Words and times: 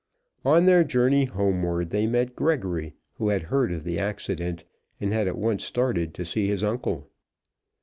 On 0.43 0.65
their 0.65 0.83
journey 0.83 1.25
homeward 1.25 1.91
they 1.91 2.07
met 2.07 2.35
Gregory, 2.35 2.95
who 3.19 3.29
had 3.29 3.43
heard 3.43 3.71
of 3.71 3.83
the 3.83 3.99
accident, 3.99 4.63
and 4.99 5.13
had 5.13 5.27
at 5.27 5.37
once 5.37 5.63
started 5.63 6.15
to 6.15 6.25
see 6.25 6.47
his 6.47 6.63
uncle. 6.63 7.07